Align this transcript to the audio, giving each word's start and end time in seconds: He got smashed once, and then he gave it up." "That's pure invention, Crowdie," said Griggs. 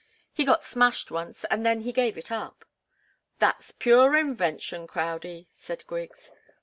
He 0.33 0.45
got 0.45 0.63
smashed 0.63 1.11
once, 1.11 1.45
and 1.51 1.63
then 1.63 1.81
he 1.81 1.91
gave 1.91 2.17
it 2.17 2.31
up." 2.31 2.65
"That's 3.37 3.69
pure 3.71 4.15
invention, 4.17 4.87
Crowdie," 4.87 5.47
said 5.53 5.85
Griggs. 5.85 6.31